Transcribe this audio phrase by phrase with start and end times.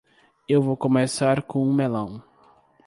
[0.49, 2.23] Eu vou começar com um melão.